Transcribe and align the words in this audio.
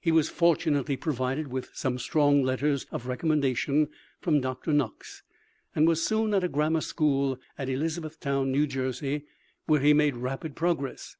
He 0.00 0.10
was 0.12 0.30
fortunately 0.30 0.96
provided 0.96 1.48
with 1.48 1.68
some 1.74 1.98
strong 1.98 2.42
letters 2.42 2.86
of 2.90 3.06
recommendation 3.06 3.88
from 4.18 4.40
Dr. 4.40 4.72
Knox, 4.72 5.22
and 5.74 5.86
was 5.86 6.02
soon 6.02 6.32
at 6.32 6.42
a 6.42 6.48
grammar 6.48 6.80
school 6.80 7.38
at 7.58 7.68
Elizabethtown, 7.68 8.54
N.J., 8.54 9.24
where 9.66 9.80
he 9.80 9.92
made 9.92 10.16
rapid 10.16 10.56
progress. 10.56 11.16